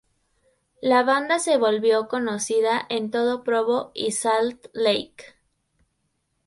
La 0.81 1.03
banda 1.03 1.37
se 1.37 1.57
volvió 1.57 2.07
conocida 2.07 2.87
en 2.89 3.11
todo 3.11 3.43
Provo 3.43 3.91
y 3.93 4.13
Salt 4.13 4.65
Lake. 4.73 5.25